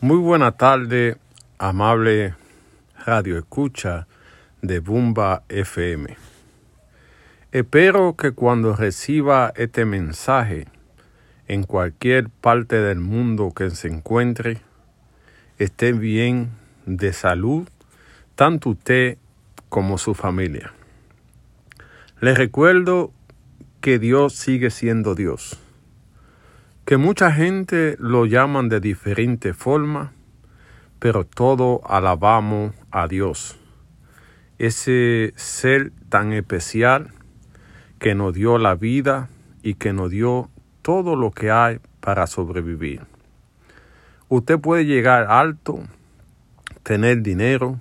Muy 0.00 0.18
buena 0.18 0.52
tarde, 0.52 1.16
amable 1.58 2.36
radio 3.04 3.36
escucha 3.36 4.06
de 4.62 4.78
Bumba 4.78 5.42
FM. 5.48 6.16
Espero 7.50 8.14
que 8.14 8.30
cuando 8.30 8.76
reciba 8.76 9.52
este 9.56 9.84
mensaje 9.84 10.68
en 11.48 11.64
cualquier 11.64 12.28
parte 12.28 12.76
del 12.80 13.00
mundo 13.00 13.50
que 13.52 13.70
se 13.70 13.88
encuentre, 13.88 14.58
esté 15.58 15.92
bien 15.92 16.50
de 16.86 17.12
salud, 17.12 17.66
tanto 18.36 18.70
usted 18.70 19.18
como 19.68 19.98
su 19.98 20.14
familia. 20.14 20.74
Les 22.20 22.38
recuerdo 22.38 23.10
que 23.80 23.98
Dios 23.98 24.34
sigue 24.34 24.70
siendo 24.70 25.16
Dios 25.16 25.58
que 26.88 26.96
mucha 26.96 27.30
gente 27.30 27.96
lo 27.98 28.24
llaman 28.24 28.70
de 28.70 28.80
diferente 28.80 29.52
forma, 29.52 30.14
pero 30.98 31.26
todo 31.26 31.82
alabamos 31.84 32.72
a 32.90 33.06
Dios, 33.06 33.58
ese 34.56 35.34
ser 35.36 35.92
tan 36.08 36.32
especial 36.32 37.12
que 37.98 38.14
nos 38.14 38.32
dio 38.32 38.56
la 38.56 38.74
vida 38.74 39.28
y 39.62 39.74
que 39.74 39.92
nos 39.92 40.10
dio 40.10 40.48
todo 40.80 41.14
lo 41.14 41.30
que 41.30 41.50
hay 41.50 41.78
para 42.00 42.26
sobrevivir. 42.26 43.02
Usted 44.30 44.58
puede 44.58 44.86
llegar 44.86 45.26
alto, 45.28 45.80
tener 46.84 47.20
dinero, 47.20 47.78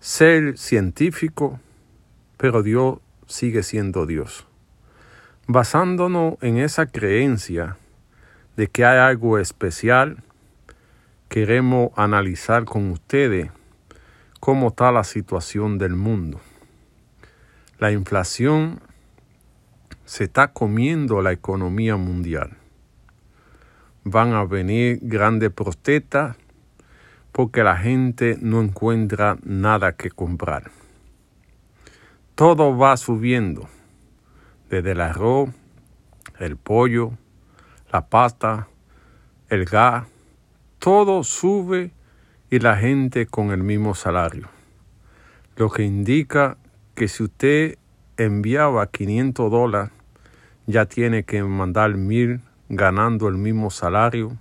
ser 0.00 0.58
científico, 0.58 1.60
pero 2.36 2.62
Dios 2.62 2.98
sigue 3.24 3.62
siendo 3.62 4.04
Dios. 4.04 4.46
Basándonos 5.46 6.34
en 6.42 6.58
esa 6.58 6.84
creencia, 6.84 7.78
de 8.56 8.68
que 8.68 8.84
hay 8.84 8.98
algo 8.98 9.38
especial, 9.38 10.22
queremos 11.28 11.90
analizar 11.96 12.64
con 12.64 12.90
ustedes 12.90 13.50
cómo 14.40 14.68
está 14.68 14.90
la 14.92 15.04
situación 15.04 15.78
del 15.78 15.94
mundo. 15.94 16.40
La 17.78 17.92
inflación 17.92 18.80
se 20.06 20.24
está 20.24 20.52
comiendo 20.52 21.20
la 21.20 21.32
economía 21.32 21.96
mundial. 21.96 22.56
Van 24.04 24.32
a 24.32 24.44
venir 24.44 25.00
grandes 25.02 25.50
protestas 25.50 26.36
porque 27.32 27.62
la 27.62 27.76
gente 27.76 28.38
no 28.40 28.62
encuentra 28.62 29.36
nada 29.42 29.96
que 29.96 30.10
comprar. 30.10 30.70
Todo 32.34 32.78
va 32.78 32.96
subiendo, 32.96 33.68
desde 34.70 34.92
el 34.92 35.00
arroz, 35.00 35.50
el 36.38 36.56
pollo, 36.56 37.12
la 37.90 38.06
pasta, 38.06 38.68
el 39.48 39.64
gas, 39.64 40.06
todo 40.78 41.24
sube 41.24 41.92
y 42.50 42.58
la 42.58 42.76
gente 42.76 43.26
con 43.26 43.50
el 43.50 43.62
mismo 43.62 43.94
salario. 43.94 44.48
Lo 45.56 45.70
que 45.70 45.84
indica 45.84 46.58
que 46.94 47.08
si 47.08 47.24
usted 47.24 47.78
enviaba 48.16 48.86
500 48.86 49.50
dólares, 49.50 49.92
ya 50.66 50.86
tiene 50.86 51.24
que 51.24 51.42
mandar 51.42 51.94
mil 51.96 52.40
ganando 52.68 53.28
el 53.28 53.36
mismo 53.36 53.70
salario 53.70 54.36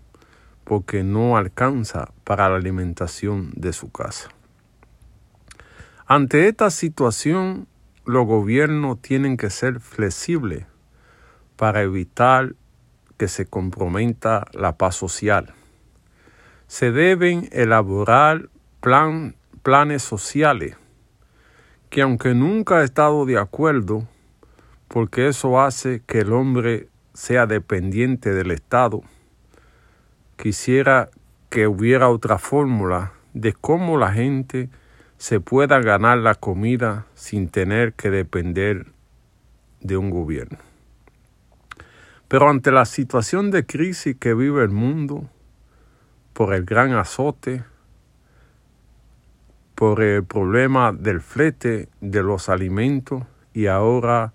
porque 0.63 1.03
no 1.03 1.37
alcanza 1.37 2.11
para 2.23 2.49
la 2.49 2.55
alimentación 2.55 3.52
de 3.55 3.71
su 3.71 3.91
casa. 3.91 4.30
Ante 6.07 6.47
esta 6.47 6.69
situación, 6.69 7.67
los 8.05 8.25
gobiernos 8.25 9.02
tienen 9.02 9.37
que 9.37 9.49
ser 9.49 9.80
flexibles 9.80 10.65
para 11.55 11.81
evitar 11.81 12.55
que 13.17 13.27
se 13.27 13.45
comprometa 13.45 14.45
la 14.53 14.77
paz 14.77 14.95
social. 14.95 15.53
Se 16.67 16.91
deben 16.91 17.49
elaborar 17.52 18.49
plan, 18.81 19.35
planes 19.63 20.03
sociales 20.03 20.75
que 21.95 22.02
aunque 22.02 22.33
nunca 22.33 22.81
he 22.81 22.83
estado 22.83 23.25
de 23.25 23.38
acuerdo, 23.38 24.05
porque 24.89 25.30
eso 25.30 25.61
hace 25.61 26.02
que 26.05 26.20
el 26.20 26.33
hombre 26.33 26.89
sea 27.14 27.45
dependiente 27.45 28.33
del 28.33 28.52
Estado, 28.52 29.02
quisiera 30.36 31.09
que 31.49 31.67
hubiera 31.67 32.09
otra 32.09 32.37
fórmula 32.37 33.14
de 33.33 33.53
cómo 33.53 33.97
la 33.97 34.11
gente 34.11 34.70
se 35.17 35.39
pueda 35.39 35.80
ganar 35.80 36.17
la 36.17 36.36
comida 36.36 37.05
sin 37.14 37.47
tener 37.47 37.93
que 37.93 38.09
depender 38.09 38.87
de 39.80 39.95
un 39.95 40.09
gobierno. 40.09 40.58
Pero 42.27 42.49
ante 42.49 42.71
la 42.71 42.86
situación 42.86 43.52
de 43.52 43.65
crisis 43.65 44.15
que 44.19 44.33
vive 44.33 44.63
el 44.63 44.69
mundo, 44.69 45.30
por 46.33 46.53
el 46.53 46.65
gran 46.65 46.93
azote, 46.93 47.63
por 49.75 50.02
el 50.02 50.23
problema 50.23 50.91
del 50.91 51.21
flete 51.21 51.89
de 52.02 52.23
los 52.23 52.49
alimentos 52.49 53.23
y 53.53 53.67
ahora 53.67 54.33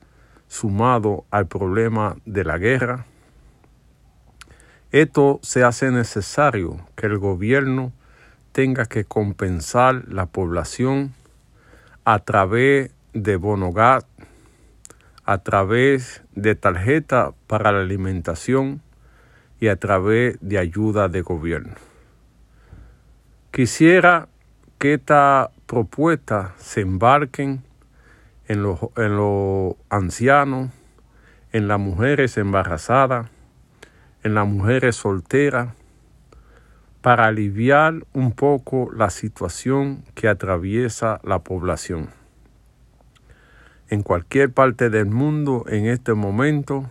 sumado 0.48 1.24
al 1.30 1.46
problema 1.46 2.16
de 2.24 2.44
la 2.44 2.58
guerra, 2.58 3.06
esto 4.92 5.38
se 5.42 5.62
hace 5.62 5.90
necesario 5.90 6.76
que 6.96 7.06
el 7.06 7.18
gobierno 7.18 7.92
tenga 8.52 8.86
que 8.86 9.04
compensar 9.04 10.04
la 10.08 10.26
población 10.26 11.14
a 12.04 12.18
través 12.18 12.90
de 13.12 13.36
bonogat 13.36 14.04
a 15.30 15.38
través 15.38 16.24
de 16.34 16.56
tarjeta 16.56 17.34
para 17.46 17.70
la 17.70 17.82
alimentación 17.82 18.82
y 19.60 19.68
a 19.68 19.76
través 19.76 20.36
de 20.41 20.58
ayuda 20.58 21.08
de 21.08 21.22
gobierno. 21.22 21.74
Quisiera 23.52 24.26
que 24.78 24.94
esta 24.94 25.52
propuesta 25.66 26.54
se 26.58 26.80
embarquen 26.80 27.62
en 28.48 28.64
los, 28.64 28.80
en 28.96 29.16
los 29.16 29.76
ancianos, 29.88 30.70
en 31.52 31.68
las 31.68 31.78
mujeres 31.78 32.36
embarazadas, 32.36 33.28
en 34.24 34.34
las 34.34 34.48
mujeres 34.48 34.97
solteras, 34.97 35.68
para 37.02 37.26
aliviar 37.26 38.04
un 38.14 38.32
poco 38.32 38.91
la 38.92 39.10
situación 39.10 40.02
que 40.16 40.26
atraviesa 40.26 41.20
la 41.22 41.38
población 41.38 42.19
en 43.90 44.02
cualquier 44.04 44.52
parte 44.52 44.88
del 44.88 45.06
mundo 45.06 45.64
en 45.68 45.86
este 45.86 46.14
momento 46.14 46.88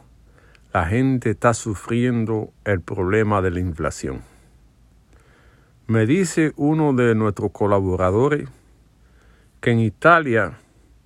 la 0.74 0.86
gente 0.86 1.32
está 1.32 1.54
sufriendo 1.54 2.52
el 2.66 2.82
problema 2.82 3.42
de 3.42 3.52
la 3.52 3.62
inflación. 3.62 4.22
Me 5.88 6.06
dice 6.06 6.52
uno 6.58 6.94
de 6.94 7.16
nuestros 7.16 7.52
colaboradores 7.52 8.50
que 9.62 9.72
en 9.72 9.80
Italia 9.80 10.60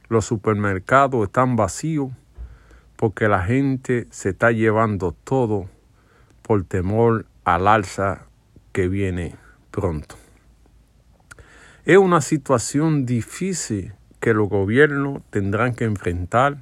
los 0.10 0.26
supermercados 0.26 1.28
están 1.28 1.56
vacíos 1.56 2.12
porque 2.96 3.28
la 3.28 3.44
gente 3.44 4.08
se 4.10 4.30
está 4.30 4.52
llevando 4.52 5.16
todo 5.24 5.70
por 6.42 6.64
temor 6.64 7.28
al 7.46 7.68
alza 7.68 8.26
que 8.72 8.88
viene 8.88 9.36
pronto. 9.70 10.16
Es 11.86 11.98
una 11.98 12.22
situación 12.22 13.06
difícil 13.06 13.94
que 14.24 14.34
los 14.34 14.48
gobiernos 14.48 15.22
tendrán 15.32 15.76
que 15.76 15.84
enfrentar, 15.84 16.60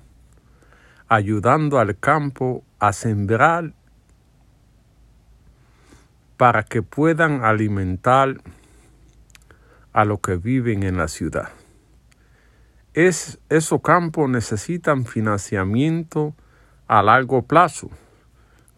ayudando 1.08 1.78
al 1.78 1.96
campo 1.96 2.64
a 2.80 2.92
sembrar 2.92 3.74
para 6.38 6.64
que 6.64 6.82
puedan 6.82 7.46
alimentar 7.46 8.42
a 9.94 10.06
los 10.06 10.22
que 10.22 10.38
viven 10.38 10.82
en 10.82 10.98
la 10.98 11.08
ciudad. 11.08 11.50
Es, 12.96 13.38
esos 13.50 13.80
campos 13.84 14.28
necesitan 14.28 15.06
financiamiento 15.06 16.34
a 16.88 17.04
largo 17.04 17.44
plazo, 17.44 17.92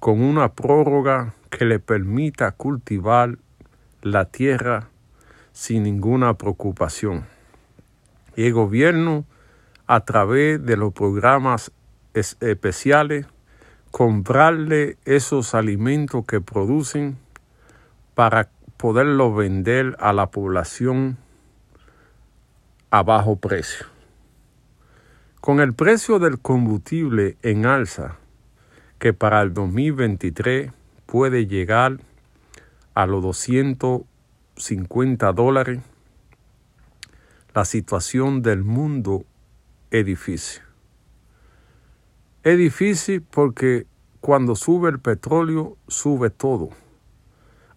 con 0.02 0.20
una 0.22 0.52
prórroga 0.52 1.36
que 1.50 1.64
le 1.64 1.80
permita 1.80 2.52
cultivar 2.52 3.38
la 4.02 4.26
tierra 4.26 4.90
sin 5.54 5.84
ninguna 5.84 6.34
preocupación 6.34 7.32
y 8.36 8.46
el 8.46 8.54
gobierno 8.54 9.26
a 9.88 10.02
través 10.02 10.64
de 10.66 10.78
los 10.78 10.94
programas 10.94 11.72
especiales 12.14 13.26
comprarle 13.92 14.98
esos 15.06 15.54
alimentos 15.54 16.26
que 16.26 16.42
producen 16.42 17.18
para 18.16 18.50
poderlo 18.78 19.34
vender 19.34 19.96
a 20.00 20.14
la 20.14 20.32
población 20.32 21.18
a 22.90 23.04
bajo 23.04 23.36
precio. 23.36 23.86
Con 25.42 25.60
el 25.60 25.74
precio 25.74 26.20
del 26.20 26.40
combustible 26.40 27.36
en 27.42 27.66
alza, 27.66 28.16
que 29.00 29.14
para 29.14 29.42
el 29.42 29.54
2023 29.54 30.72
puede 31.06 31.48
llegar 31.48 32.00
a 32.94 33.06
los 33.06 33.22
250 33.22 35.34
dólares, 35.34 35.82
la 37.54 37.66
situación 37.66 38.42
del 38.42 38.64
mundo 38.64 39.26
es 39.92 40.06
difícil. 40.06 40.64
Es 42.44 42.58
difícil 42.58 43.22
porque 43.22 43.86
cuando 44.20 44.56
sube 44.56 44.90
el 44.90 45.00
petróleo, 45.00 45.78
sube 45.88 46.30
todo. 46.30 46.70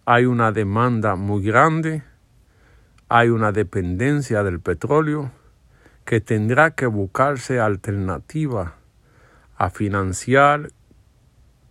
hay 0.05 0.25
una 0.25 0.53
demanda 0.53 1.15
muy 1.15 1.43
grande, 1.43 2.01
hay 3.09 3.27
una 3.27 3.51
dependencia 3.51 4.41
del 4.41 4.61
petróleo 4.61 5.31
que 6.05 6.21
tendrá 6.21 6.71
que 6.71 6.85
buscarse 6.85 7.59
alternativa 7.59 8.75
a 9.57 9.69
financiar 9.69 10.71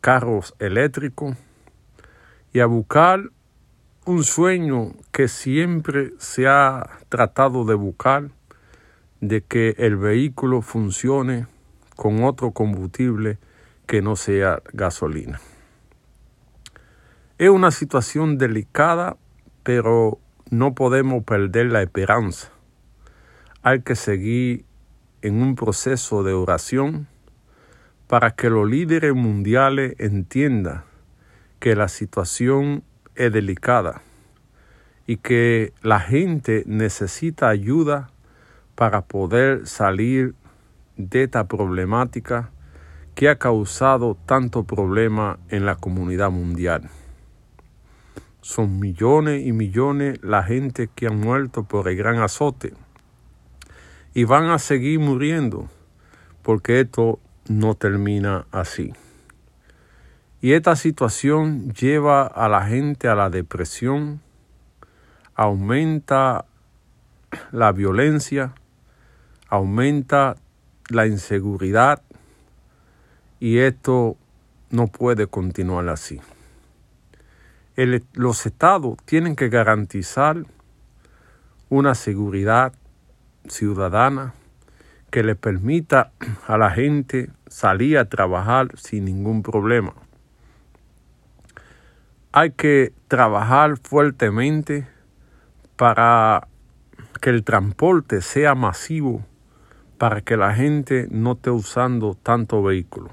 carros 0.02 0.54
eléctricos 0.58 1.36
y 2.52 2.60
a 2.60 2.66
buscar 2.66 3.30
un 4.06 4.22
sueño 4.22 4.92
que 5.10 5.26
siempre 5.26 6.12
se 6.18 6.46
ha 6.46 6.88
tratado 7.08 7.64
de 7.64 7.74
buscar, 7.74 8.30
de 9.20 9.42
que 9.42 9.74
el 9.78 9.96
vehículo 9.96 10.62
funcione 10.62 11.48
con 11.96 12.22
otro 12.22 12.52
combustible 12.52 13.38
que 13.86 14.02
no 14.02 14.14
sea 14.14 14.62
gasolina. 14.72 15.40
Es 17.38 17.50
una 17.50 17.72
situación 17.72 18.38
delicada, 18.38 19.16
pero 19.64 20.20
no 20.50 20.74
podemos 20.74 21.24
perder 21.24 21.66
la 21.66 21.82
esperanza. 21.82 22.52
Hay 23.62 23.82
que 23.82 23.96
seguir 23.96 24.64
en 25.22 25.42
un 25.42 25.56
proceso 25.56 26.22
de 26.22 26.32
oración 26.32 27.08
para 28.06 28.30
que 28.36 28.50
los 28.50 28.70
líderes 28.70 29.14
mundiales 29.14 29.96
entiendan 29.98 30.84
que 31.58 31.74
la 31.74 31.88
situación 31.88 32.84
es 33.16 33.32
delicada 33.32 34.02
y 35.06 35.18
que 35.18 35.72
la 35.82 36.00
gente 36.00 36.64
necesita 36.66 37.48
ayuda 37.48 38.10
para 38.74 39.02
poder 39.02 39.66
salir 39.66 40.34
de 40.96 41.24
esta 41.24 41.46
problemática 41.46 42.50
que 43.14 43.28
ha 43.28 43.38
causado 43.38 44.16
tanto 44.26 44.64
problema 44.64 45.38
en 45.48 45.64
la 45.64 45.76
comunidad 45.76 46.30
mundial. 46.30 46.90
Son 48.42 48.78
millones 48.78 49.46
y 49.46 49.52
millones 49.52 50.18
la 50.22 50.42
gente 50.42 50.88
que 50.94 51.06
han 51.06 51.18
muerto 51.18 51.64
por 51.64 51.88
el 51.88 51.96
gran 51.96 52.18
azote 52.18 52.74
y 54.14 54.24
van 54.24 54.50
a 54.50 54.58
seguir 54.58 55.00
muriendo 55.00 55.68
porque 56.42 56.80
esto 56.80 57.18
no 57.48 57.74
termina 57.74 58.46
así. 58.52 58.92
Y 60.40 60.52
esta 60.52 60.76
situación 60.76 61.72
lleva 61.72 62.26
a 62.26 62.48
la 62.48 62.66
gente 62.66 63.08
a 63.08 63.14
la 63.14 63.30
depresión, 63.30 64.20
aumenta 65.34 66.44
la 67.52 67.72
violencia, 67.72 68.52
aumenta 69.48 70.36
la 70.90 71.06
inseguridad 71.06 72.02
y 73.40 73.58
esto 73.58 74.16
no 74.70 74.88
puede 74.88 75.26
continuar 75.26 75.88
así. 75.88 76.20
los 78.12 78.46
estados 78.46 78.98
tienen 79.06 79.36
que 79.36 79.48
garantizar 79.48 80.44
una 81.70 81.94
seguridad 81.94 82.74
ciudadana 83.48 84.34
que 85.10 85.22
le 85.22 85.34
permita 85.34 86.12
a 86.46 86.58
la 86.58 86.70
gente 86.70 87.30
salir 87.46 87.96
a 87.96 88.08
trabajar 88.08 88.76
sin 88.76 89.06
ningún 89.06 89.42
problema 89.42 89.94
hay 92.38 92.50
que 92.50 92.92
trabajar 93.08 93.78
fuertemente 93.78 94.86
para 95.76 96.48
que 97.22 97.30
el 97.30 97.44
transporte 97.44 98.20
sea 98.20 98.54
masivo, 98.54 99.24
para 99.96 100.20
que 100.20 100.36
la 100.36 100.52
gente 100.52 101.08
no 101.10 101.32
esté 101.32 101.48
usando 101.48 102.12
tanto 102.12 102.62
vehículo. 102.62 103.08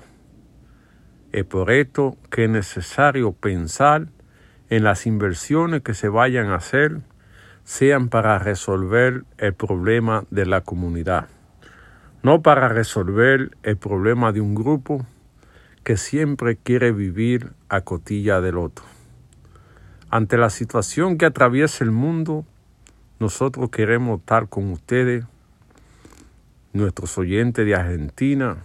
Es 1.32 1.46
por 1.46 1.72
esto 1.72 2.18
que 2.30 2.44
es 2.44 2.50
necesario 2.50 3.32
pensar 3.32 4.10
en 4.70 4.84
las 4.84 5.06
inversiones 5.08 5.84
que 5.84 5.94
se 5.94 6.10
vayan 6.10 6.48
a 6.48 6.56
hacer, 6.56 7.00
sean 7.64 8.10
para 8.10 8.38
resolver 8.40 9.24
el 9.38 9.54
problema 9.54 10.26
de 10.32 10.46
la 10.48 10.60
comunidad, 10.60 11.30
no 12.24 12.42
para 12.42 12.68
resolver 12.68 13.56
el 13.64 13.78
problema 13.78 14.34
de 14.34 14.42
un 14.42 14.54
grupo 14.54 15.06
que 15.86 15.96
siempre 15.96 16.58
quiere 16.58 16.92
vivir 16.92 17.54
a 17.70 17.80
cotilla 17.80 18.42
del 18.42 18.58
otro. 18.58 18.93
Ante 20.16 20.38
la 20.38 20.52
situación 20.52 21.18
que 21.18 21.26
atraviesa 21.26 21.84
el 21.84 21.90
mundo, 21.90 22.46
nosotros 23.20 23.72
queremos 23.72 24.20
estar 24.20 24.48
con 24.48 24.72
ustedes, 24.72 25.26
nuestros 26.72 27.18
oyentes 27.18 27.66
de 27.66 27.74
Argentina, 27.74 28.58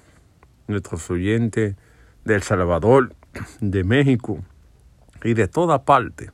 nuestros 0.66 1.10
oyentes 1.10 1.74
de 2.26 2.34
El 2.34 2.42
Salvador, 2.42 3.14
de 3.62 3.82
México 3.82 4.44
y 5.24 5.32
de 5.32 5.48
toda 5.48 5.86
parte, 5.86 6.30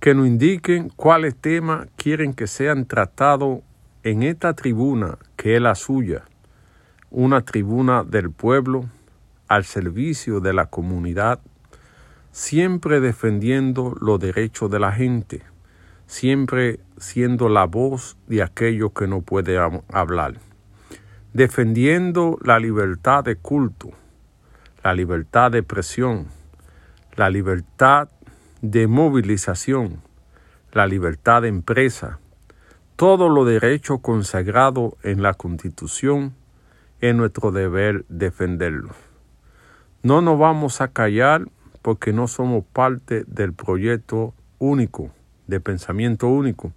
que 0.00 0.14
nos 0.14 0.26
indiquen 0.26 0.90
cuáles 0.90 1.34
temas 1.34 1.88
quieren 1.96 2.34
que 2.34 2.46
sean 2.46 2.84
tratados 2.84 3.60
en 4.02 4.22
esta 4.22 4.52
tribuna 4.52 5.16
que 5.36 5.56
es 5.56 5.62
la 5.62 5.74
suya, 5.74 6.24
una 7.10 7.40
tribuna 7.40 8.04
del 8.04 8.30
pueblo 8.30 8.84
al 9.48 9.64
servicio 9.64 10.40
de 10.40 10.52
la 10.52 10.66
comunidad 10.66 11.40
siempre 12.32 13.00
defendiendo 13.00 13.96
los 14.00 14.20
derechos 14.20 14.70
de 14.70 14.78
la 14.78 14.92
gente, 14.92 15.42
siempre 16.06 16.80
siendo 16.98 17.48
la 17.48 17.66
voz 17.66 18.16
de 18.26 18.42
aquellos 18.42 18.92
que 18.92 19.06
no 19.06 19.20
pueden 19.20 19.82
hablar, 19.92 20.34
defendiendo 21.32 22.38
la 22.42 22.58
libertad 22.58 23.24
de 23.24 23.36
culto, 23.36 23.90
la 24.82 24.94
libertad 24.94 25.50
de 25.52 25.58
expresión, 25.58 26.26
la 27.16 27.30
libertad 27.30 28.08
de 28.62 28.86
movilización, 28.86 30.02
la 30.72 30.86
libertad 30.86 31.42
de 31.42 31.48
empresa, 31.48 32.18
todos 32.96 33.30
los 33.30 33.46
derechos 33.46 34.00
consagrados 34.00 34.94
en 35.02 35.22
la 35.22 35.34
Constitución, 35.34 36.34
es 37.00 37.14
nuestro 37.14 37.50
deber 37.50 38.04
defenderlos. 38.08 38.94
No 40.02 40.20
nos 40.20 40.38
vamos 40.38 40.80
a 40.80 40.88
callar 40.88 41.46
porque 41.82 42.12
no 42.12 42.28
somos 42.28 42.64
parte 42.64 43.24
del 43.26 43.52
proyecto 43.52 44.34
único, 44.58 45.10
de 45.46 45.60
pensamiento 45.60 46.28
único. 46.28 46.72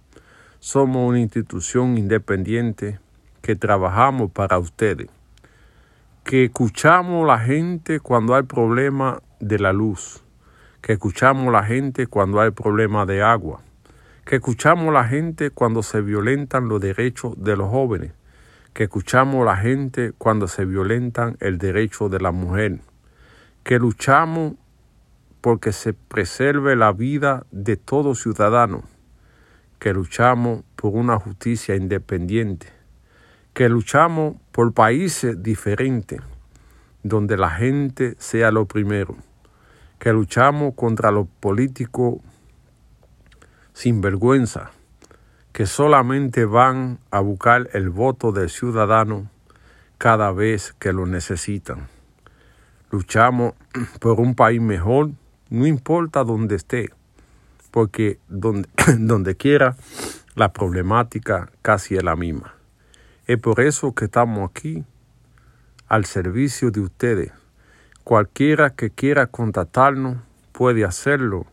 Somos 0.58 1.08
una 1.08 1.20
institución 1.20 1.98
independiente 1.98 2.98
que 3.42 3.56
trabajamos 3.56 4.30
para 4.30 4.58
ustedes, 4.58 5.08
que 6.24 6.44
escuchamos 6.44 7.24
a 7.24 7.36
la 7.36 7.38
gente 7.38 8.00
cuando 8.00 8.34
hay 8.34 8.44
problema 8.44 9.20
de 9.40 9.58
la 9.58 9.74
luz, 9.74 10.22
que 10.80 10.94
escuchamos 10.94 11.48
a 11.48 11.50
la 11.50 11.64
gente 11.64 12.06
cuando 12.06 12.40
hay 12.40 12.50
problema 12.50 13.04
de 13.04 13.22
agua, 13.22 13.60
que 14.24 14.36
escuchamos 14.36 14.88
a 14.88 14.92
la 14.92 15.04
gente 15.04 15.50
cuando 15.50 15.82
se 15.82 16.00
violentan 16.00 16.68
los 16.68 16.80
derechos 16.80 17.34
de 17.36 17.56
los 17.56 17.68
jóvenes, 17.68 18.12
que 18.72 18.84
escuchamos 18.84 19.42
a 19.42 19.44
la 19.44 19.56
gente 19.58 20.12
cuando 20.16 20.48
se 20.48 20.64
violentan 20.64 21.36
el 21.40 21.58
derecho 21.58 22.08
de 22.08 22.20
la 22.20 22.32
mujer, 22.32 22.80
que 23.62 23.78
luchamos 23.78 24.54
porque 25.44 25.72
se 25.72 25.92
preserve 25.92 26.74
la 26.74 26.92
vida 26.92 27.44
de 27.50 27.76
todo 27.76 28.14
ciudadano, 28.14 28.84
que 29.78 29.92
luchamos 29.92 30.64
por 30.74 30.94
una 30.94 31.18
justicia 31.18 31.76
independiente, 31.76 32.68
que 33.52 33.68
luchamos 33.68 34.36
por 34.52 34.72
países 34.72 35.42
diferentes, 35.42 36.22
donde 37.02 37.36
la 37.36 37.50
gente 37.50 38.14
sea 38.18 38.50
lo 38.50 38.64
primero, 38.64 39.18
que 39.98 40.14
luchamos 40.14 40.72
contra 40.76 41.10
los 41.10 41.28
políticos 41.40 42.22
sin 43.74 44.00
vergüenza, 44.00 44.70
que 45.52 45.66
solamente 45.66 46.46
van 46.46 47.00
a 47.10 47.20
buscar 47.20 47.68
el 47.74 47.90
voto 47.90 48.32
del 48.32 48.48
ciudadano 48.48 49.28
cada 49.98 50.32
vez 50.32 50.72
que 50.78 50.94
lo 50.94 51.04
necesitan. 51.04 51.88
Luchamos 52.90 53.52
por 54.00 54.20
un 54.20 54.34
país 54.34 54.62
mejor, 54.62 55.10
no 55.54 55.66
importa 55.66 56.24
dónde 56.24 56.56
esté, 56.56 56.90
porque 57.70 58.18
donde, 58.28 58.68
donde 58.98 59.36
quiera 59.36 59.76
la 60.34 60.52
problemática 60.52 61.50
casi 61.62 61.96
es 61.96 62.02
la 62.02 62.16
misma. 62.16 62.56
Es 63.26 63.38
por 63.38 63.60
eso 63.60 63.94
que 63.94 64.06
estamos 64.06 64.50
aquí 64.50 64.82
al 65.88 66.06
servicio 66.06 66.70
de 66.70 66.80
ustedes. 66.80 67.32
Cualquiera 68.02 68.70
que 68.70 68.90
quiera 68.90 69.28
contactarnos 69.28 70.16
puede 70.52 70.84
hacerlo 70.84 71.46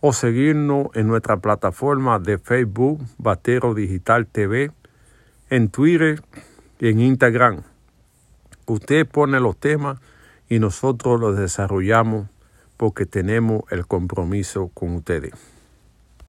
o 0.00 0.12
seguirnos 0.12 0.86
en 0.94 1.08
nuestra 1.08 1.36
plataforma 1.36 2.18
de 2.18 2.38
Facebook 2.38 3.00
Batero 3.18 3.74
Digital 3.74 4.26
TV, 4.26 4.70
en 5.50 5.68
Twitter 5.68 6.22
en 6.80 7.00
Instagram. 7.00 7.62
Usted 8.66 9.06
pone 9.06 9.40
los 9.40 9.56
temas 9.56 9.98
y 10.48 10.58
nosotros 10.58 11.20
los 11.20 11.36
desarrollamos 11.36 12.28
porque 12.76 13.06
tenemos 13.06 13.62
el 13.70 13.86
compromiso 13.86 14.70
con 14.74 14.94
ustedes. 14.94 15.32